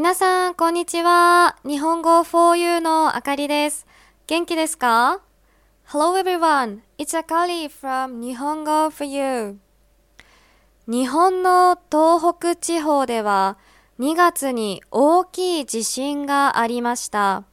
[0.00, 1.58] 皆さん、こんにちは。
[1.62, 3.86] 日本語 4U のあかりです。
[4.26, 5.20] 元気ですか
[5.86, 6.78] ?Hello everyone.
[6.96, 9.56] It's Akari from 日本語 4U.
[10.86, 13.58] 日本の東北地方では
[13.98, 17.44] 2月に大きい地震がありました。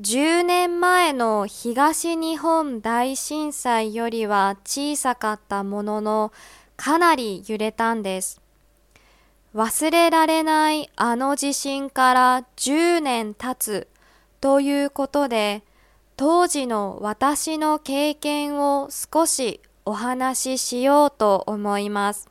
[0.00, 6.32] 10年前の東日本大震災よりは小さかったものの
[6.76, 8.40] かなり揺れたんです。
[9.58, 13.88] 忘れられないあの地震から10年経つ
[14.40, 15.64] ということで
[16.16, 22.28] 当時の私の経験を少しお話ししようと思います。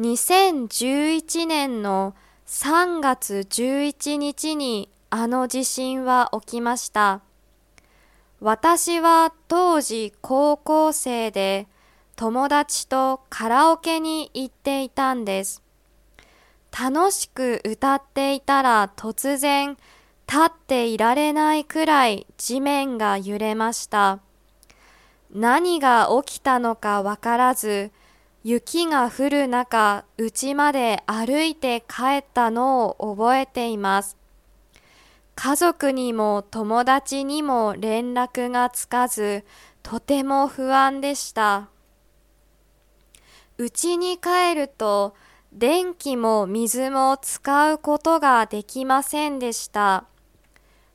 [0.00, 2.16] 2011年の
[2.48, 7.20] 3月11日にあの地震は起きました。
[8.40, 11.68] 私は当時高校生で
[12.16, 15.67] 友達とカラオケに行っていたんです。
[16.70, 19.76] 楽しく歌っていたら突然
[20.26, 24.20] 立っていられないくらい地面が揺れました。
[25.32, 27.90] 何が起きたのかわからず、
[28.44, 34.16] 雪が降る中、家まで歩いて帰ったのを覚えています。
[35.34, 39.44] 家族にも友達にも連絡がつかず、
[39.82, 41.68] とても不安でした。
[43.58, 45.14] 家に帰ると、
[45.52, 50.04] 電気も水も使うことができませんでした。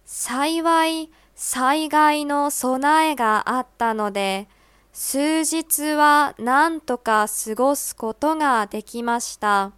[0.05, 4.47] 幸い、災害の備えがあったので、
[4.91, 9.71] 数日は何とか過ごすことができました。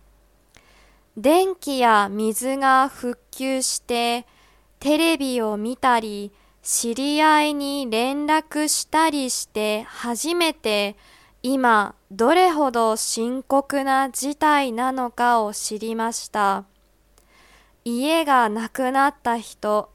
[1.15, 4.27] 電気や水が復旧して、
[4.79, 10.95] テレビを見たり、知り合いに連絡したりして初めて
[11.47, 16.63] 今どれほど深刻な事態なのかを知りました。
[17.83, 19.91] 家がなくなった人、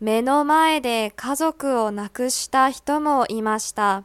[0.00, 4.04] 目の前で家族を亡くした人もいました。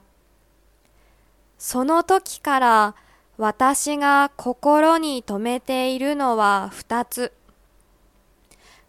[1.57, 2.95] その時から
[3.37, 7.31] 私が心に留めているのは二つ。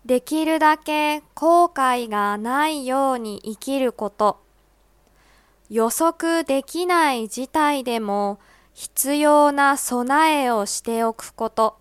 [0.05, 4.48] できるだけ後悔がないように生きること。
[5.71, 8.39] 予測できない事態でも
[8.73, 11.79] 必要な備えをしておくこと。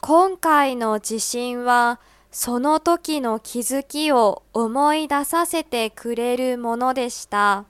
[0.00, 7.64] 今回の地震はその時の気づきを思い出させてくれるものでした。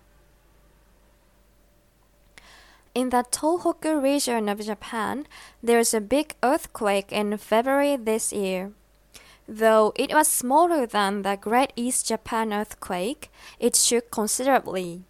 [2.95, 5.27] In the Tohoku region of Japan,
[5.65, 8.73] there is a big earthquake in February this year.
[9.49, 15.03] Though it was smaller than the Great East Japan earthquake, it shook considerably.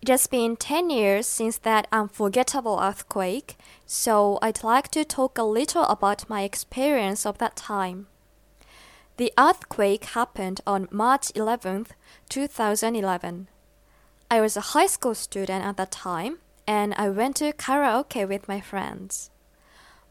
[0.00, 5.44] It has been 10 years since that unforgettable earthquake, so I'd like to talk a
[5.44, 8.08] little about my experience of that time.
[9.16, 11.86] The earthquake happened on March 11,
[12.28, 13.48] 2011.
[14.30, 18.48] I was a high school student at that time, and I went to karaoke with
[18.48, 19.30] my friends.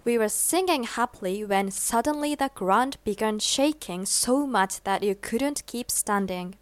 [0.03, 5.65] We were singing happily when suddenly the ground began shaking so much that you couldn't
[5.67, 6.55] keep standing.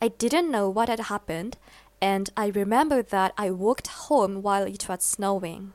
[0.00, 1.58] I didn't know what had happened,
[2.00, 5.74] and I remember that I walked home while it was snowing.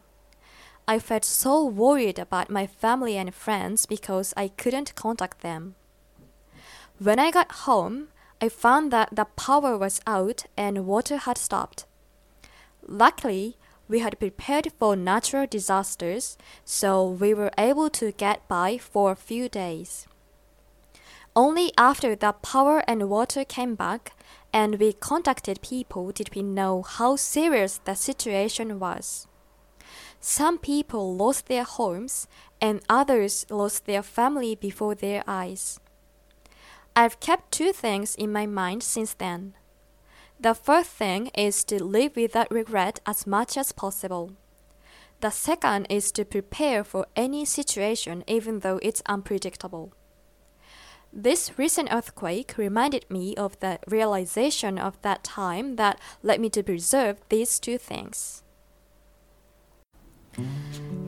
[0.88, 5.76] I felt so worried about my family and friends because I couldn't contact them.
[6.98, 8.08] When I got home,
[8.42, 11.86] I found that the power was out and water had stopped.
[12.88, 19.12] Luckily, we had prepared for natural disasters, so we were able to get by for
[19.12, 20.08] a few days.
[21.36, 24.14] Only after the power and water came back
[24.54, 29.28] and we contacted people did we know how serious the situation was.
[30.22, 32.28] Some people lost their homes
[32.62, 35.80] and others lost their family before their eyes.
[36.96, 39.56] I've kept two things in my mind since then.
[40.41, 44.33] The first thing is to live without regret as much as possible.
[45.21, 49.93] The second is to prepare for any situation even though it's unpredictable.
[51.13, 56.63] This recent earthquake reminded me of the realization of that time that led me to
[56.63, 58.43] preserve these two things.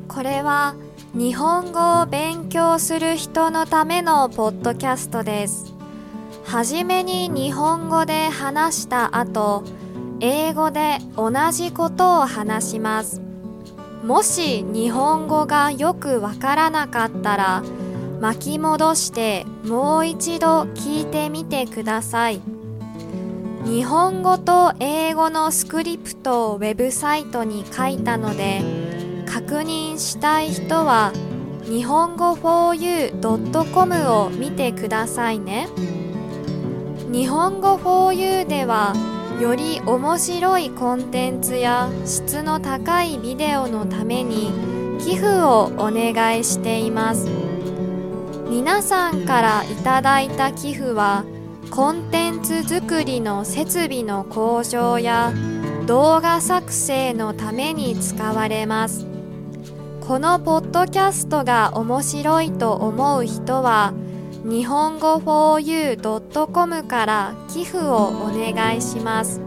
[0.09, 0.75] これは
[1.15, 5.76] 日本語を勉強する人のためのポッドキャストです。
[6.48, 9.66] はじめに日本語で話した後、
[10.22, 13.22] 英語で同じことを話します。
[14.02, 17.64] もし日本語がよくわからなかったら、
[18.22, 22.40] 巻き戻してもう一度聞いてみてください。
[23.66, 28.62] 日本語と英語のスクリプトをウェブサイトに書いたので、
[29.26, 31.12] 確認したい人は
[31.66, 35.68] 日本語 4u.com を見てくださいね
[37.10, 38.94] 日本語 4u では
[39.40, 44.52] より面白いコンテンツや質の高いビデオのために
[45.00, 47.30] 寄付をお願いしています。
[48.50, 51.24] 皆さんからいただいた寄付は
[51.72, 55.32] コンテンツ作りの設備の向上や
[55.86, 59.06] 動画作成のために使われます。
[60.06, 63.94] このポッドキャストが面白いと思う人は
[64.44, 69.42] 日本語 4u.com から寄付をお願いします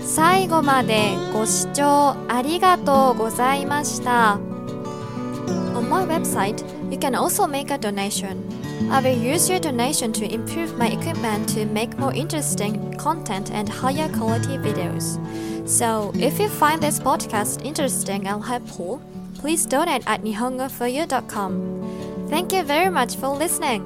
[0.00, 4.38] 最後までご視聴ありがとうございました
[5.74, 8.42] On my website, you can also make a donation.
[8.90, 13.68] I will use your donation to improve my equipment to make more interesting content and
[13.68, 15.18] higher quality videos.
[15.68, 19.02] So, if you find this podcast interesting and helpful,
[19.34, 21.95] please donate at nihongoforyou.com.
[22.28, 23.82] Thank you very much for listening.